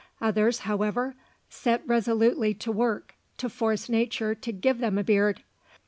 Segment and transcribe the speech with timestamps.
[0.19, 1.13] Others, however,
[1.47, 5.43] set resolutely to work to force nature to give them a beard.